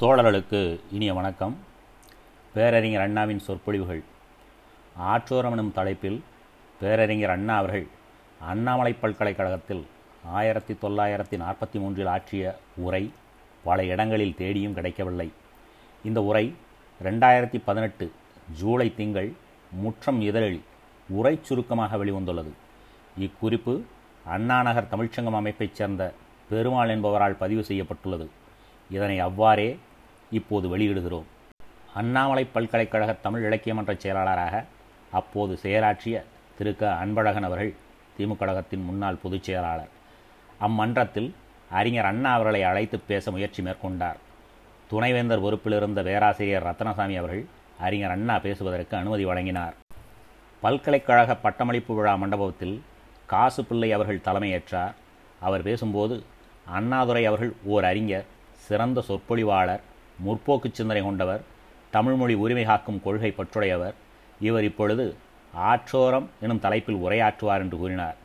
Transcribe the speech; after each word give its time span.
தோழர்களுக்கு 0.00 0.80
இனிய 0.92 1.14
வணக்கம். 1.14 1.56
பேரறிஞர் 2.54 3.00
அண்ணாவின் 3.00 3.38
சொற்பொழிவுகள். 3.38 4.02
ஆற்றோரம் 4.96 5.50
எனும் 5.50 5.72
தலைப்பில் 5.72 6.22
பேரறிஞர் 6.80 7.30
அண்ணா 7.30 7.56
அவர்கள் 7.56 7.86
அண்ணாமலை 8.40 8.92
பல்கலைக்கழகத்தில் 8.92 9.86
ஆயிரத்தி 10.24 10.74
தொள்ளாயிரத்தி 10.82 11.36
நாற்பத்தி 11.44 11.72
மூன்றில் 11.72 12.06
ஆற்றிய 12.06 12.58
உரை 12.76 13.12
பல 13.64 13.84
இடங்களில் 13.84 14.34
தேடியும் 14.34 14.74
கிடைக்கவில்லை. 14.74 15.32
இந்த 16.04 16.22
உரை 16.22 16.54
ரெண்டாயிரத்தி 17.02 17.62
பதினெட்டு 17.64 18.12
ஜூலை 18.52 18.94
திங்கள் 18.94 19.32
முற்றம் 19.72 20.20
இதழில் 20.20 20.60
உரை 21.08 21.38
சுருக்கமாக 21.42 21.96
வெளிவந்துள்ளது. 21.96 22.52
இக்குறிப்பு 23.20 23.82
அண்ணாநகர் 24.28 24.90
தமிழ்ச்சங்கம் 24.90 25.40
அமைப்பைச் 25.42 25.74
சேர்ந்த 25.74 26.12
பெருமாள் 26.48 26.88
என்பவரால் 26.88 27.36
பதிவு 27.36 27.64
செய்யப்பட்டுள்ளது. 27.64 28.44
இதனை 28.90 29.18
அவ்வாறே 29.18 29.78
இப்போது 30.30 30.78
வெளியிடுகிறோம். 30.78 31.24
அண்ணாமலை 31.94 32.44
பல்கலைக்கழக 32.44 33.12
தமிழ் 33.12 33.44
இலக்கிய 33.44 33.74
மன்ற 33.74 33.94
செயலாளராக 33.94 34.64
அப்போது 35.12 35.58
செயலாற்றிய 35.62 36.22
திரு. 36.58 36.76
க. 36.76 36.98
அன்பழகன் 37.04 37.42
அவர்கள் 37.42 37.74
திமுக 38.18 38.36
கழகத்தின் 38.36 38.84
முன்னாள் 38.84 39.14
பொதுச் 39.14 39.42
செயலாளர். 39.42 39.88
அம்மன்றத்தில் 40.60 41.32
அறிஞர் 41.70 42.04
அண்ணா 42.04 42.32
அவர்களை 42.32 42.62
அழைத்து 42.62 42.98
பேச 42.98 43.30
முயற்சி 43.30 43.62
மேற்கொண்டார். 43.62 44.16
துணைவேந்தர் 44.88 45.40
பொறுப்பில் 45.40 45.72
இருந்த 45.72 46.02
பேராசிரியர் 46.02 46.66
ரத்னசாமி 46.66 47.16
அவர்கள் 47.16 47.46
அறிஞர் 47.80 48.10
அண்ணா 48.10 48.38
பேசுவதற்கு 48.38 48.96
அனுமதி 48.96 49.24
வழங்கினார். 49.24 49.74
பல்கலைக்கழக 50.60 51.34
பட்டமளிப்பு 51.34 51.94
விழா 51.94 52.14
மண்டபத்தில் 52.14 52.82
காசு 53.26 53.64
பிள்ளை 53.64 53.92
அவர்கள் 53.92 54.24
தலைமையேற்றார். 54.24 54.94
அவர் 55.40 55.62
பேசும்போது 55.62 56.22
அண்ணாதுரை 56.64 57.24
அவர்கள் 57.24 57.52
ஓர் 57.64 57.84
அறிஞர் 57.84 58.24
சிறந்த 58.64 59.02
சொற்பொழிவாளர் 59.08 59.82
முற்போக்கு 60.24 60.68
சிந்தனை 60.72 61.02
கொண்டவர் 61.04 61.42
தமிழ்மொழி 61.92 62.34
உரிமை 62.44 62.64
காக்கும் 62.64 63.02
கொள்கை 63.04 63.30
பற்றுடையவர். 63.38 63.96
இவர் 64.40 64.66
இப்பொழுது 64.70 65.04
ஆற்றோரம் 65.68 66.26
எனும் 66.44 66.62
தலைப்பில் 66.64 67.02
உரையாற்றுவார் 67.04 67.62
என்று 67.64 67.76
கூறினார். 67.82 68.16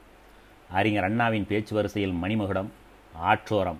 அறிஞர் 0.77 1.07
அண்ணாவின் 1.07 1.47
பேச்சு 1.49 1.73
வரிசையில் 1.77 2.15
மணிமகுடம் 2.23 2.69
ஆற்றோரம் 3.29 3.79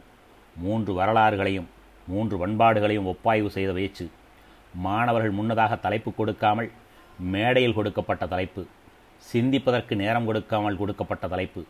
மூன்று 0.56 0.92
வரலாறுகளையும் 1.00 1.68
மூன்று 2.08 2.36
பண்பாடுகளையும் 2.42 3.10
ஒப்பாய்வு 3.12 3.50
செய்த 3.58 3.72
பேச்சு 3.74 4.06
மாணவர்கள் 4.86 5.38
முன்னதாக 5.40 5.74
தலைப்பு 5.86 6.10
கொடுக்காமல் 6.14 6.70
மேடையில் 7.34 7.78
கொடுக்கப்பட்ட 7.78 8.24
தலைப்பு 8.34 8.62
சிந்திப்பதற்கு 9.26 9.94
நேரம் 10.04 10.28
கொடுக்காமல் 10.30 10.80
கொடுக்கப்பட்ட 10.82 11.26
தலைப்பு 11.28 11.62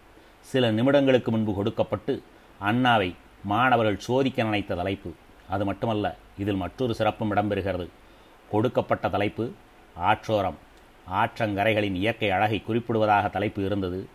சில 0.50 0.72
நிமிடங்களுக்கு 0.72 1.30
முன்பு 1.32 1.54
கொடுக்கப்பட்டு 1.54 2.14
அண்ணாவை 2.62 3.10
மாணவர்கள் 3.44 4.00
சோதிக்க 4.00 4.44
நினைத்த 4.44 4.76
தலைப்பு. 4.76 5.14
அது 5.50 5.66
மட்டுமல்ல 5.66 6.16
இதில் 6.38 6.56
மற்றொரு 6.56 6.96
சிறப்பும் 6.96 7.36
இடம்பெறுகிறது. 7.36 7.88
கொடுக்கப்பட்ட 8.52 9.10
தலைப்பு 9.10 9.52
ஆற்றோரம். 9.96 10.56
ஆற்றங்கரைகளின் 11.14 11.94
இயற்கை 11.94 12.30
அழகை 12.30 12.64
குறிப்பிடுவதாக 12.68 13.30
தலைப்பு 13.30 13.66
இருந்தது. 13.66 14.08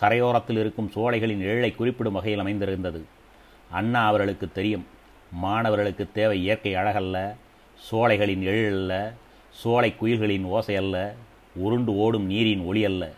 கரையோரத்தில் 0.00 0.58
இருக்கும் 0.58 0.90
சோலைகளின் 0.94 1.40
எழை 1.40 1.76
குறிப்பிடும் 1.76 2.12
வகையில் 2.12 2.40
அமைந்திருந்தது. 2.40 3.04
அண்ணா 3.70 4.06
அவர்களுக்கு 4.06 4.52
தெரியும் 4.52 4.86
மாணவர்களுக்கு 5.32 6.08
தேவை 6.12 6.40
இயற்கை 6.40 6.74
அழகல்ல 6.74 7.36
சோலைகளின் 7.90 8.42
எழிலல்ல 8.42 9.12
சோலை 9.50 9.94
குயில்களின் 10.00 10.44
ஓசை 10.44 10.76
அல்ல 10.76 11.14
உருண்டு 11.54 11.96
ஓடும் 11.96 12.26
நீரின் 12.26 12.64
ஒளி 12.64 12.84
அல்ல 12.84 13.10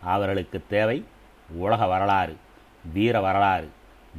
அவர்களுக்கு 0.00 0.62
தேவை 0.68 1.04
உலக 1.50 1.86
வரலாறு 1.86 2.36
வீர 2.92 3.20
வரலாறு. 3.20 3.68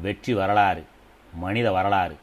வெற்றி 0.02 0.34
வரலாறு 0.34 0.86
மனித 1.34 1.72
வரலாறு. 1.72 2.16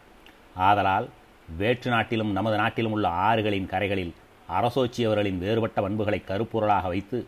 ஆதலால் 0.54 1.08
வேற்று 1.56 1.90
நாட்டிலும் 1.90 2.32
நமது 2.32 2.56
நாட்டிலும் 2.56 2.92
உள்ள 2.92 3.08
ஆறுகளின் 3.08 3.70
கரைகளில் 3.72 4.12
அரசோச்சியவர்களின் 4.48 5.38
வேறுபட்ட 5.38 5.80
பண்புகளை 5.80 6.22
கருப்பொருளாக 6.26 6.82
வைத்து 6.82 7.26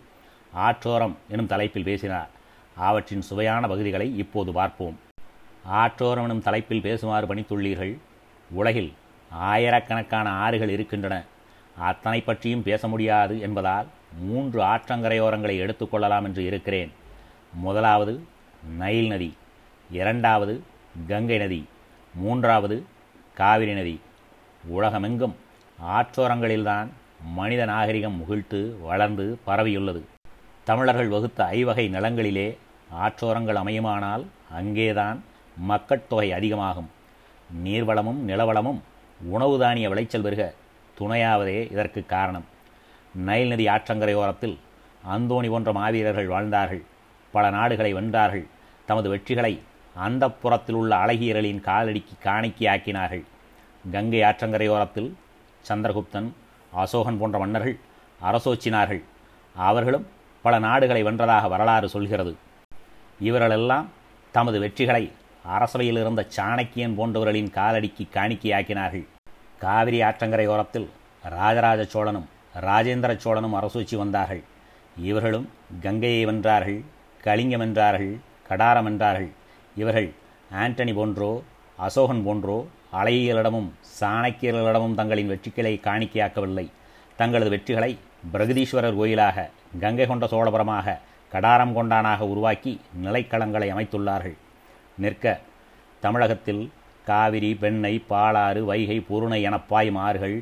ஆற்றோரம் 0.53 1.17
எனும் 1.29 1.47
தலைப்பில் 1.47 1.85
பேசினார். 1.85 2.31
அவற்றின் 2.77 3.23
சுவையான 3.23 3.69
பகுதிகளை 3.69 4.19
இப்போது 4.19 4.53
பார்ப்போம். 4.53 4.99
ஆற்றோரம் 5.65 6.25
எனும் 6.25 6.43
தலைப்பில் 6.43 6.83
பேசுமாறு 6.83 7.27
பணித்துள்ளீர்கள். 7.31 7.95
உலகில் 8.51 8.93
ஆயிரக்கணக்கான 9.31 10.31
ஆறுகள் 10.31 10.69
இருக்கின்றன. 10.69 11.25
அத்தனை 11.79 12.21
பற்றியும் 12.21 12.63
பேச 12.63 12.89
முடியாது 12.89 13.41
என்பதால் 13.41 13.87
மூன்று 14.21 14.63
ஆற்றங்கரையோரங்களை 14.63 15.57
எடுத்துக்கொள்ளலாம் 15.65 16.23
என்று 16.23 16.45
இருக்கிறேன். 16.45 16.93
முதலாவது 17.53 18.15
நைல் 18.79 19.07
நதி. 19.07 19.37
இரண்டாவது 19.91 20.63
கங்கை 21.09 21.39
நதி 21.39 21.69
மூன்றாவது 22.15 22.85
காவிரி 23.35 23.75
நதி. 23.75 24.01
உலகமெங்கும் 24.67 25.37
ஆற்றோரங்களில்தான் 25.87 26.89
மனித 27.25 27.65
நாகரிகம் 27.65 28.17
முகிழ்த்து 28.17 28.81
வளர்ந்து 28.81 29.39
பரவியுள்ளது. 29.47 30.03
தமிழர்கள் 30.65 31.09
வகுத்த 31.09 31.45
ஐவகை 31.45 31.89
நிலங்களிலே 31.89 32.57
ஆற்றோரங்கள் 33.01 33.57
அமையுமானால் 33.57 34.27
அங்கேதான் 34.51 35.23
மக்கட்தொகை 35.69 36.31
அதிகமாகும். 36.31 36.91
நீர்வளமும் 37.65 38.19
நிலவளமும் 38.27 38.81
உணவு 39.25 39.59
தானிய 39.59 39.89
விளைச்சல் 39.89 40.23
பெருக 40.23 40.55
துணையாவதே 40.99 41.71
இதற்கு 41.71 42.07
காரணம். 42.07 42.45
நைல் 43.15 43.49
நதி 43.49 43.67
ஆற்றங்கரையோரத்தில் 43.67 44.57
அந்தோணி 45.05 45.49
போன்ற 45.49 45.73
மாவீரர்கள் 45.73 46.27
வாழ்ந்தார்கள். 46.27 46.83
பல 47.33 47.51
நாடுகளை 47.51 47.95
வென்றார்கள். 47.95 48.47
தமது 48.87 49.17
வெற்றிகளை 49.17 49.59
அந்த 50.05 50.25
புறத்தில் 50.43 50.79
உள்ள 50.81 50.93
அழகியர்களின் 50.97 51.61
காலடிக்கு 51.69 52.15
காணிக்கையாக்கினார்கள். 52.25 53.25
கங்கை 53.93 54.21
ஆற்றங்கரையோரத்தில் 54.21 55.11
சந்திரகுப்தன் 55.69 56.29
அசோகன் 56.73 57.19
போன்ற 57.19 57.37
மன்னர்கள் 57.39 57.77
அரசோச்சினார்கள். 58.21 59.03
அவர்களும் 59.55 60.07
பல 60.45 60.59
நாடுகளை 60.59 61.03
வென்றதாக 61.05 61.49
வரலாறு 61.49 61.89
சொல்கிறது. 61.89 62.33
இவர்களெல்லாம் 63.21 63.87
தமது 64.35 64.57
வெற்றிகளை 64.65 65.05
அரசவையில் 65.57 66.01
இருந்த 66.01 66.23
சாணக்கியன் 66.37 66.97
போன்றவர்களின் 66.99 67.51
காலடிக்கு 67.59 68.05
காணிக்கையாக்கினார்கள். 68.17 69.07
காவிரி 69.59 69.99
ஆற்றங்கரையோரத்தில் 70.03 70.89
ராஜராஜ 71.37 71.83
சோழனும் 71.93 72.29
ராஜேந்திர 72.67 73.13
சோழனும் 73.25 73.57
அரசூச்சி 73.59 73.97
வந்தார்கள். 73.97 74.43
இவர்களும் 75.09 75.49
கங்கையை 75.83 76.23
வென்றார்கள் 76.27 76.81
கலிங்கம் 77.25 77.65
என்றார்கள் 77.67 78.15
கடாரம் 78.49 78.89
என்றார்கள் 78.91 79.31
இவர்கள் 79.81 80.09
ஆண்டனி 80.63 80.93
போன்றோ 80.99 81.31
அசோகன் 81.87 82.23
போன்றோ 82.27 82.59
அலையியலிடமும் 83.01 83.69
சாணக்கியர்களிடமும் 83.99 84.97
தங்களின் 85.01 85.31
வெற்றிகளை 85.33 85.73
காணிக்கையாக்கவில்லை. 85.87 86.67
தங்களது 87.19 87.51
வெற்றிகளை 87.55 87.91
பிரகதீஸ்வரர் 88.33 88.99
கோயிலாக 89.01 89.51
கங்கை 89.83 90.07
கொண்ட 90.07 90.25
சோழபுரமாக 90.33 90.97
கடாரம் 91.33 91.75
கொண்டானாக 91.77 92.27
உருவாக்கி 92.33 92.73
நிலைக்களங்களை 93.05 93.69
அமைத்துள்ளார்கள். 93.75 94.37
நிற்க 95.03 95.25
தமிழகத்தில் 96.03 96.63
காவிரி 97.09 97.51
பெண்ணை 97.63 97.95
பாலாறு 98.11 98.61
வைகை 98.71 98.99
பொருணை 99.09 99.41
என 99.49 99.57
பாயும் 99.73 100.01
ஆறுகள் 100.07 100.37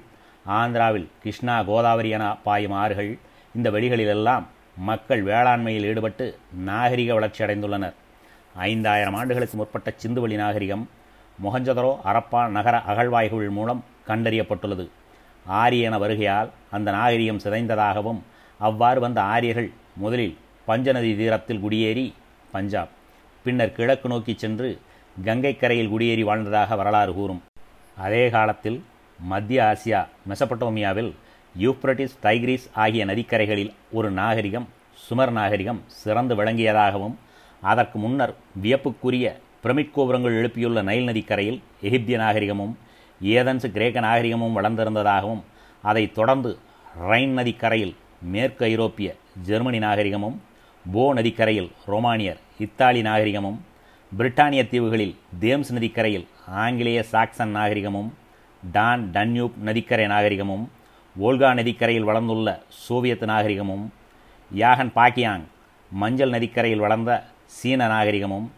ஆந்திராவில் 0.59 1.09
கிருஷ்ணா 1.22 1.56
கோதாவரி 1.69 2.11
என 2.16 2.25
பாயும் 2.47 2.77
ஆறுகள் 2.83 3.12
இந்த 3.55 3.69
வெளிகளிலெல்லாம் 3.75 4.45
மக்கள் 4.89 5.22
வேளாண்மையில் 5.31 5.87
ஈடுபட்டு 5.91 6.27
நாகரிக 6.69 7.11
வளர்ச்சி 7.19 7.43
அடைந்துள்ளனர் 7.45 7.97
ஐந்தாயிரம் 8.54 9.15
ஆண்டுகளுக்கு 9.15 9.56
முற்பட்ட 9.56 9.94
சிந்துவெளி 10.03 10.37
நாகரிகம் 10.37 10.88
மொஹஞ்சதரோ 11.44 11.92
அரப்பா 12.04 12.48
நகர 12.48 12.81
அகழ்வாய்கள் 12.81 13.50
மூலம் 13.50 13.84
கண்டறியப்பட்டுள்ளது. 14.09 14.88
ஆரியன 15.47 15.94
வருகையால் 15.98 16.50
அந்த 16.70 16.91
நாகரிகம் 16.91 17.41
சிதைந்ததாகவும் 17.44 18.20
அவ்வாறு 18.59 19.00
வந்த 19.00 19.20
ஆரியர்கள் 19.22 19.70
முதலில் 19.97 20.37
பஞ்சநதி 20.66 21.16
தீரத்தில் 21.16 21.60
குடியேறி 21.60 22.15
பஞ்சாப் 22.53 22.88
பின்னர் 23.44 23.72
கிழக்கு 23.72 24.09
நோக்கி 24.09 24.34
சென்று 24.37 24.78
கங்கைக்கரையில் 25.25 25.88
குடியேறி 25.88 26.22
வாழ்ந்ததாக 26.22 26.76
வரலாறு 26.76 27.15
கூறும். 27.15 27.42
அதே 27.97 28.31
காலத்தில் 28.31 28.84
மத்திய 29.19 29.62
ஆசியா 29.62 30.07
மெசபட்டோமியாவில் 30.28 31.12
யூப்ரட்டிஸ் 31.59 32.16
டைக்ரீஸ் 32.22 32.65
ஆகிய 32.74 33.07
நதிக்கரைகளில் 33.07 33.74
ஒரு 33.92 34.10
நாகரிகம் 34.10 34.68
சுமர் 34.95 35.33
நாகரிகம் 35.33 35.83
சிறந்து 35.86 36.34
விளங்கியதாகவும் 36.36 37.15
அதற்கு 37.65 37.99
முன்னர் 37.99 38.33
வியப்புக்குரிய 38.63 39.27
பிரமிட் 39.65 39.93
கோபுரங்கள் 39.93 40.39
எழுப்பியுள்ள 40.41 40.78
நைல் 40.83 41.07
நதிக்கரையில் 41.09 41.59
எகிப்திய 41.83 42.16
நாகரிகமும் 42.19 42.72
ஏதன்ஸ் 43.21 43.66
கிரேக்க 43.75 43.99
நாகரிகமும் 44.01 44.57
வளர்ந்திருந்ததாகவும் 44.59 45.43
அதைத் 45.84 46.15
தொடர்ந்து 46.15 46.51
ரைன் 47.09 47.33
நதிக்கரையில் 47.33 47.95
மேற்கு 48.33 48.65
ஐரோப்பிய 48.66 49.09
ஜெர்மனி 49.47 49.78
நாகரிகமும் 49.78 50.37
போ 50.84 51.05
நதிக்கரையில் 51.15 51.71
ரோமானியர் 51.87 52.41
இத்தாலி 52.59 53.01
நாகரிகமும் 53.03 53.59
பிரிட்டானிய 54.13 54.63
தீவுகளில் 54.71 55.15
தேம்ஸ் 55.41 55.72
நதிக்கரையில் 55.72 56.27
ஆங்கிலேய 56.63 56.99
சாக்சன் 57.13 57.55
நாகரிகமும் 57.57 58.10
டான் 58.63 59.05
டன்யூப் 59.13 59.57
நதிக்கரை 59.65 60.07
நாகரிகமும் 60.07 60.65
ஓல்கா 61.17 61.51
நதிக்கரையில் 61.53 62.09
வளர்ந்துள்ள 62.09 62.49
சோவியத் 62.83 63.25
நாகரிகமும் 63.25 63.84
யாகன் 64.51 64.95
பாக்கியாங் 64.97 65.45
மஞ்சள் 65.91 66.34
நதிக்கரையில் 66.34 66.84
வளர்ந்த 66.84 67.13
சீன 67.51 67.87
நாகரிகமும் 67.87 68.53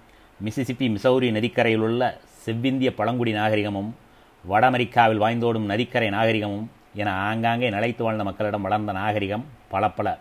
மிசிசிப்பி 0.44 0.86
மிசௌரி 0.94 1.30
நதிக்கரையில் 1.30 1.80
உள்ள 1.80 2.20
செவ்விந்திய 2.46 2.90
பழங்குடி 2.90 3.32
நாகரிகமும் 3.32 3.96
வட 4.44 4.66
அமெரிக்காவில் 4.66 5.22
வாய்ந்தோடும் 5.22 5.66
நதிக்கரை 5.66 6.10
நாகரிகமும் 6.10 6.70
என 6.94 7.12
ஆங்காங்கே 7.12 7.70
நிலைத்து 7.70 8.04
வாழ்ந்த 8.04 8.24
மக்களிடம் 8.24 8.60
வளர்ந்த 8.60 8.92
நாகரிகம் 8.92 9.44
பல 9.68 9.90
பல 9.90 10.18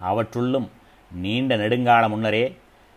அவற்றுள்ளும் 0.00 0.70
நீண்ட 1.10 1.56
நெடுங்கால 1.56 2.08
முன்னரே 2.08 2.56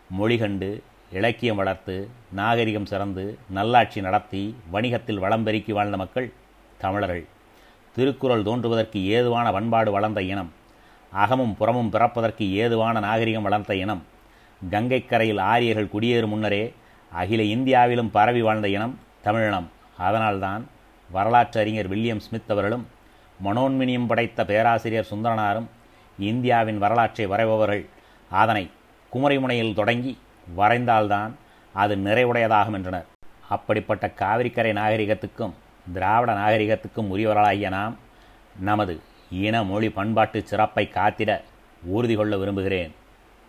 மொழி 0.10 0.38
கண்டு 0.38 0.84
இலக்கியம் 1.12 1.56
வளர்த்து 1.56 1.96
நாகரிகம் 2.32 2.86
சிறந்து 2.86 3.38
நல்லாட்சி 3.50 4.02
நடத்தி 4.02 4.56
வணிகத்தில் 4.72 5.20
வளம் 5.20 5.44
பெருக்கி 5.44 5.72
வாழ்ந்த 5.72 5.98
மக்கள் 5.98 6.34
தமிழர்கள். 6.78 7.26
திருக்குறள் 7.96 8.44
தோன்றுவதற்கு 8.44 9.06
ஏதுவான 9.06 9.52
பண்பாடு 9.52 9.92
வளர்ந்த 9.92 10.22
இனம் 10.22 10.52
அகமும் 11.14 11.56
புறமும் 11.56 11.90
பிறப்பதற்கு 11.90 12.52
ஏதுவான 12.54 13.00
நாகரிகம் 13.00 13.44
வளர்ந்த 13.44 13.76
இனம் 13.76 14.04
கங்கைக்கரையில் 14.72 15.40
ஆரியர்கள் 15.40 15.90
குடியேறும் 15.94 16.28
முன்னரே 16.28 16.74
அகில 17.12 17.42
இந்தியாவிலும் 17.42 18.12
பரவி 18.12 18.42
வாழ்ந்த 18.42 18.70
இனம் 18.70 19.00
தமிழினம். 19.22 19.70
அதனால்தான் 19.98 20.68
வரலாற்று 21.12 21.62
அறிஞர் 21.62 21.88
வில்லியம் 21.88 22.20
ஸ்மித் 22.20 22.52
அவர்களும் 22.52 22.88
மனோன்மினியம் 23.44 24.08
படைத்த 24.08 24.46
பேராசிரியர் 24.46 25.08
சுந்தரனாரும் 25.12 25.66
இந்தியாவின் 26.20 26.78
வரலாற்றை 26.78 27.28
வரைபவர்கள். 27.28 27.86
அதனை 28.30 28.70
குமரிமுனையில் 29.14 29.76
தொடங்கி 29.76 30.18
வரைந்தால்தான் 30.58 31.32
அது 31.74 31.96
நிறைவுடையதாகும் 31.96 32.74
என்றனர். 32.74 33.06
அப்படிப்பட்ட 33.50 34.12
காவிரிக்கரை 34.16 34.74
நாகரிகத்துக்கும் 34.74 35.54
திராவிட 35.94 36.34
நாகரிகத்துக்கும் 36.34 37.12
உரியவர்களாகிய 37.16 37.70
நாம் 37.70 37.98
நமது 38.60 39.00
இன 39.32 39.64
மொழி 39.64 39.90
பண்பாட்டு 39.90 40.42
சிறப்பை 40.46 40.90
காத்திட 40.94 41.42
உறுதி 41.84 42.16
கொள்ள 42.16 42.38
விரும்புகிறேன். 42.38 42.96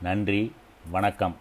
நன்றி. 0.03 0.53
வணக்கம். 0.89 1.35